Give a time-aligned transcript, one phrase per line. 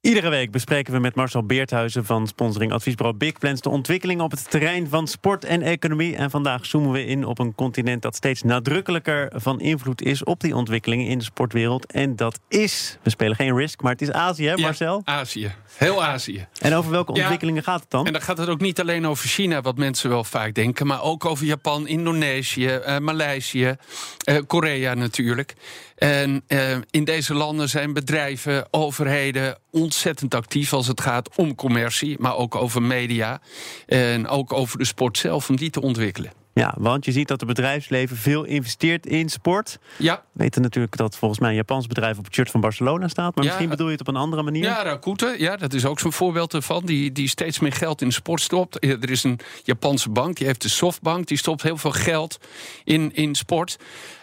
[0.00, 4.30] Iedere week bespreken we met Marcel Beerthuizen van sponsoring adviesbureau Big Plans de ontwikkelingen op
[4.30, 6.16] het terrein van sport en economie.
[6.16, 10.40] En vandaag zoomen we in op een continent dat steeds nadrukkelijker van invloed is op
[10.40, 11.92] die ontwikkelingen in de sportwereld.
[11.92, 15.02] En dat is, we spelen geen risk, maar het is Azië, hè Marcel?
[15.04, 15.54] Ja, Azië.
[15.76, 16.46] Heel Azië.
[16.60, 18.06] En over welke ontwikkelingen gaat het dan?
[18.06, 21.02] En dan gaat het ook niet alleen over China, wat mensen wel vaak denken, maar
[21.02, 23.76] ook over Japan, Indonesië, uh, Maleisië,
[24.24, 25.54] uh, Korea natuurlijk.
[25.96, 32.16] En uh, in deze landen zijn bedrijven, overheden ontzettend actief als het gaat om commercie,
[32.18, 33.40] maar ook over media
[33.86, 36.45] en ook over de sport zelf om die te ontwikkelen.
[36.60, 39.78] Ja, want je ziet dat het bedrijfsleven veel investeert in sport.
[39.96, 40.22] Ja.
[40.32, 43.34] We weten natuurlijk dat volgens mij een Japans bedrijf op het shirt van Barcelona staat.
[43.34, 44.62] Maar misschien bedoel je het op een andere manier.
[44.62, 46.86] Ja, Rakuten, ja, dat is ook zo'n voorbeeld ervan.
[46.86, 48.84] Die, die steeds meer geld in de sport stopt.
[48.84, 51.26] Er is een Japanse bank, die heeft de Softbank.
[51.26, 52.38] Die stopt heel veel geld
[52.84, 53.78] in, in sport.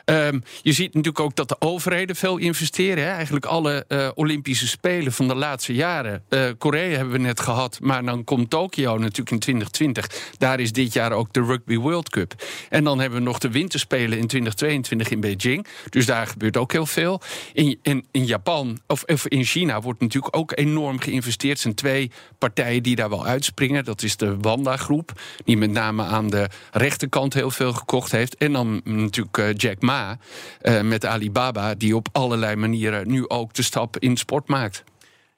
[0.05, 3.03] Um, je ziet natuurlijk ook dat de overheden veel investeren.
[3.03, 3.09] Hè?
[3.09, 6.23] Eigenlijk alle uh, Olympische Spelen van de laatste jaren.
[6.29, 10.09] Uh, Korea hebben we net gehad, maar dan komt Tokio natuurlijk in 2020.
[10.37, 12.22] Daar is dit jaar ook de Rugby World Cup.
[12.69, 15.67] En dan hebben we nog de Winterspelen in 2022 in Beijing.
[15.89, 17.21] Dus daar gebeurt ook heel veel.
[17.53, 21.55] In, in, Japan, of, of in China, wordt natuurlijk ook enorm geïnvesteerd.
[21.55, 23.85] Er zijn twee partijen die daar wel uitspringen.
[23.85, 28.35] Dat is de Wanda-groep, die met name aan de rechterkant heel veel gekocht heeft.
[28.35, 30.17] En dan natuurlijk uh, Jack Ma
[30.61, 34.83] uh, met Alibaba, die op allerlei manieren nu ook de stap in sport maakt.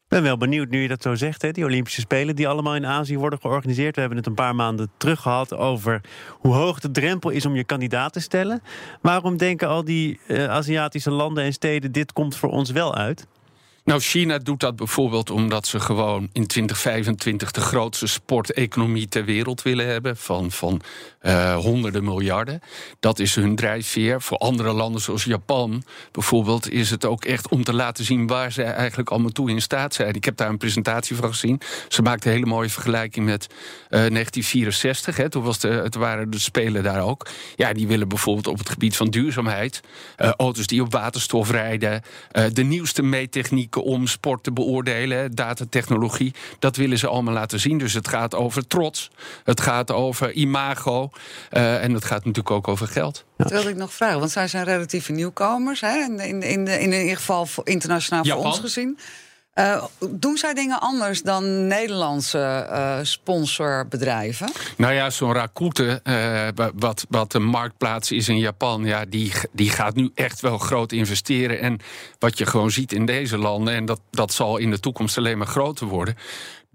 [0.07, 1.51] Ben wel benieuwd nu je dat zo zegt, hè?
[1.51, 3.93] die Olympische Spelen die allemaal in Azië worden georganiseerd.
[3.95, 7.55] We hebben het een paar maanden terug gehad over hoe hoog de drempel is om
[7.55, 8.61] je kandidaat te stellen.
[9.01, 13.27] Waarom denken al die uh, Aziatische landen en steden dit komt voor ons wel uit?
[13.85, 19.61] Nou, China doet dat bijvoorbeeld omdat ze gewoon in 2025 de grootste sporteconomie ter wereld
[19.61, 20.17] willen hebben.
[20.17, 20.81] Van, van
[21.21, 22.59] uh, honderden miljarden.
[22.99, 24.21] Dat is hun drijfveer.
[24.21, 28.51] Voor andere landen zoals Japan bijvoorbeeld is het ook echt om te laten zien waar
[28.51, 30.13] ze eigenlijk allemaal toe in staat zijn.
[30.13, 31.61] Ik heb daar een presentatie van gezien.
[31.87, 33.55] Ze maakte een hele mooie vergelijking met uh,
[33.89, 35.17] 1964.
[35.17, 35.29] Hè.
[35.29, 37.27] Toen was de, het waren de Spelen daar ook.
[37.55, 39.81] Ja, die willen bijvoorbeeld op het gebied van duurzaamheid.
[40.17, 42.01] Uh, auto's die op waterstof rijden.
[42.53, 46.33] de nieuwste meettechniek om sport te beoordelen, datatechnologie.
[46.59, 47.77] Dat willen ze allemaal laten zien.
[47.77, 49.11] Dus het gaat over trots,
[49.43, 51.09] het gaat over imago
[51.51, 53.25] uh, en het gaat natuurlijk ook over geld.
[53.37, 55.97] Dat wilde ik nog vragen, want zij zijn relatieve nieuwkomers, hè?
[55.97, 58.41] In, in, in, in ieder geval internationaal Japan.
[58.41, 58.97] voor ons gezien.
[59.59, 64.51] Uh, doen zij dingen anders dan Nederlandse uh, sponsorbedrijven?
[64.77, 69.69] Nou ja, zo'n Rakuten, uh, wat, wat een marktplaats is in Japan, ja, die, die
[69.69, 71.59] gaat nu echt wel groot investeren.
[71.59, 71.79] En
[72.19, 75.37] wat je gewoon ziet in deze landen, en dat, dat zal in de toekomst alleen
[75.37, 76.17] maar groter worden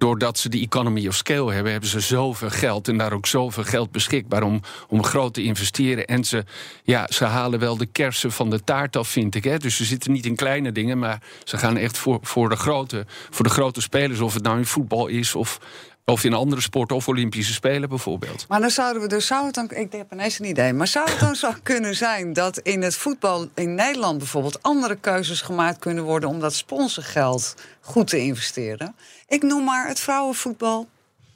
[0.01, 3.65] doordat ze die economy of scale hebben, hebben ze zoveel geld en daar ook zoveel
[3.65, 6.07] geld beschikbaar om, om groot te investeren.
[6.07, 6.45] En ze,
[6.83, 9.45] ja, ze halen wel de kersen van de taart af, vind ik.
[9.45, 9.59] Hè.
[9.59, 13.07] Dus ze zitten niet in kleine dingen, maar ze gaan echt voor, voor, de, grote,
[13.31, 14.21] voor de grote spelers.
[14.21, 15.61] Of het nou in voetbal is of
[16.05, 18.45] of in andere sporten of Olympische Spelen bijvoorbeeld.
[18.49, 21.11] Maar dan zouden we dus, zou het dan, ik heb ineens een idee, maar zou
[21.11, 25.79] het dan zo kunnen zijn dat in het voetbal in Nederland bijvoorbeeld andere keuzes gemaakt
[25.79, 28.95] kunnen worden om dat sponsorgeld goed te investeren?
[29.29, 30.89] Ik noem maar het vrouwenvoetbal.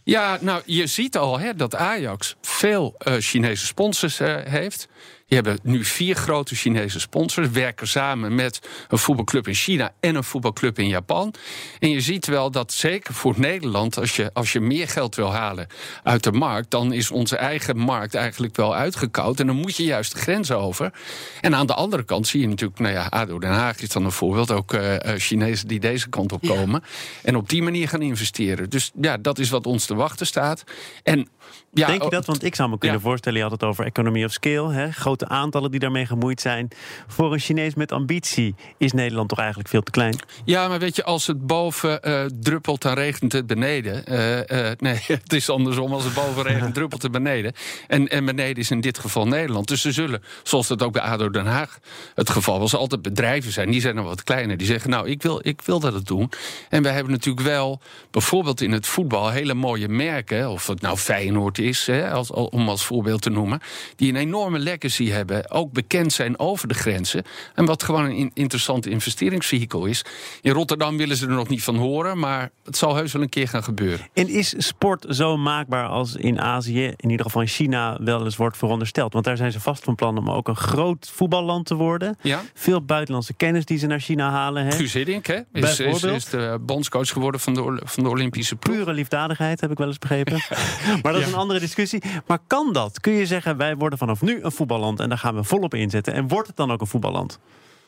[0.04, 4.88] Ja, nou, je ziet al hè, dat Ajax veel uh, Chinese sponsors uh, heeft.
[5.34, 10.14] Die hebben nu vier grote Chinese sponsors, werken samen met een voetbalclub in China en
[10.14, 11.34] een voetbalclub in Japan.
[11.78, 15.32] En je ziet wel dat zeker voor Nederland, als je, als je meer geld wil
[15.32, 15.66] halen
[16.02, 19.40] uit de markt, dan is onze eigen markt eigenlijk wel uitgekoud.
[19.40, 20.92] En dan moet je juist de grens over.
[21.40, 24.04] En aan de andere kant zie je natuurlijk, nou ja, ADO Den Haag is dan
[24.04, 26.82] een voorbeeld, ook uh, Chinezen die deze kant op komen.
[26.84, 26.88] Ja.
[27.22, 28.70] En op die manier gaan investeren.
[28.70, 30.64] Dus ja, dat is wat ons te wachten staat.
[31.02, 31.28] En
[31.74, 32.26] ja, Denk je dat?
[32.26, 33.04] Want ik zou me kunnen ja.
[33.04, 36.68] voorstellen, je had het over economy of scale, hè, grote aantallen die daarmee gemoeid zijn.
[37.06, 40.18] Voor een Chinees met ambitie is Nederland toch eigenlijk veel te klein?
[40.44, 44.04] Ja, maar weet je, als het boven uh, druppelt, dan regent het beneden.
[44.08, 45.92] Uh, uh, nee, het is andersom.
[45.92, 47.52] Als het boven regent, druppelt het beneden.
[47.88, 49.68] En, en beneden is in dit geval Nederland.
[49.68, 51.78] Dus ze zullen, zoals dat ook bij ADO Den Haag
[52.14, 53.70] het geval was, altijd bedrijven zijn.
[53.70, 54.56] Die zijn nog wat kleiner.
[54.56, 56.30] Die zeggen, nou, ik wil, ik wil dat het doen.
[56.68, 60.50] En wij hebben natuurlijk wel, bijvoorbeeld in het voetbal, hele mooie merken.
[60.50, 63.60] Of het nou Feyenoord is, hè, als, om als voorbeeld te noemen.
[63.96, 67.24] Die een enorme legacy technologie hebben, ook bekend zijn over de grenzen.
[67.54, 70.04] En wat gewoon een interessant investeringsvehikel is.
[70.40, 73.28] In Rotterdam willen ze er nog niet van horen, maar het zal heus wel een
[73.28, 74.06] keer gaan gebeuren.
[74.12, 78.36] En is sport zo maakbaar als in Azië, in ieder geval in China, wel eens
[78.36, 79.12] wordt verondersteld?
[79.12, 82.16] Want daar zijn ze vast van plan om ook een groot voetballand te worden.
[82.20, 82.42] Ja.
[82.54, 84.64] Veel buitenlandse kennis die ze naar China halen.
[84.64, 84.72] Hè?
[84.72, 88.76] Guus Hiddink hè, is, is, is, de bondscoach geworden van de, van de Olympische ploeg.
[88.76, 90.32] Pure liefdadigheid, heb ik wel eens begrepen.
[91.02, 92.02] maar dat is een andere discussie.
[92.26, 93.00] Maar kan dat?
[93.00, 96.14] Kun je zeggen, wij worden vanaf nu een voetballand en daar gaan we volop inzetten?
[96.14, 97.38] En wordt het dan ook een voetballand?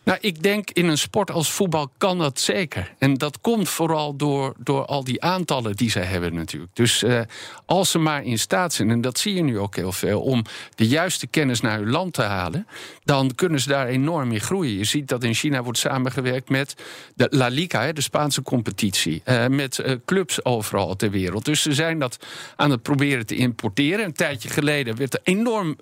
[0.06, 2.94] Nou, ik denk in een sport als voetbal kan dat zeker.
[2.98, 6.74] En dat komt vooral door, door al die aantallen die zij hebben natuurlijk.
[6.74, 7.20] Dus uh,
[7.64, 10.20] als ze maar in staat zijn, en dat zie je nu ook heel veel...
[10.20, 10.44] om
[10.74, 12.66] de juiste kennis naar hun land te halen...
[13.04, 14.78] dan kunnen ze daar enorm in groeien.
[14.78, 16.74] Je ziet dat in China wordt samengewerkt met
[17.14, 19.22] de La Liga, de Spaanse competitie.
[19.24, 21.44] Uh, met uh, clubs overal ter wereld.
[21.44, 22.16] Dus ze zijn dat
[22.56, 24.04] aan het proberen te importeren.
[24.04, 25.76] Een tijdje geleden werd er enorm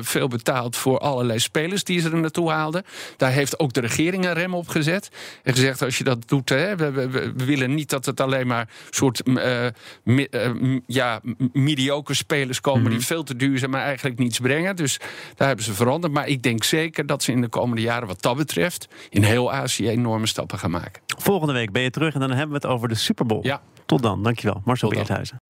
[0.00, 0.76] veel betaald...
[0.76, 2.84] voor allerlei spelers die ze er naartoe haalden.
[3.16, 5.10] Daar heeft ook de regering een rem op gezet.
[5.42, 8.46] En gezegd, als je dat doet, hè, we, we, we willen niet dat het alleen
[8.46, 9.66] maar soort uh,
[10.04, 11.20] mi, uh, ja,
[11.52, 12.82] mediocre spelers komen...
[12.82, 12.90] Mhm.
[12.90, 14.76] die veel te duur zijn, maar eigenlijk niets brengen.
[14.76, 14.98] Dus
[15.34, 16.12] daar hebben ze veranderd.
[16.12, 18.88] Maar ik denk zeker dat ze in de komende jaren wat dat betreft...
[19.08, 21.02] in heel Azië enorme stappen gaan maken.
[21.18, 23.46] Volgende week ben je terug en dan hebben we het over de Super Bowl.
[23.46, 23.62] Ja.
[23.86, 24.62] Tot dan, dankjewel.
[24.64, 24.88] Marcel.
[24.88, 25.49] Beerthuizen.